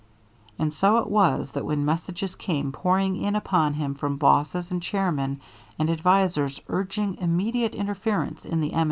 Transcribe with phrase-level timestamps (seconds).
[0.57, 4.81] And so it was that when messages came pouring in upon him from bosses and
[4.81, 5.39] chairmen
[5.77, 8.79] and advisers urging immediate interference in the M.